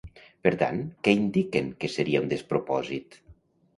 [0.45, 3.21] Per tant, què indiquen que seria un despropòsit?